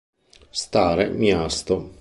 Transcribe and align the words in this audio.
Stare 0.49 1.09
Miasto 1.13 1.75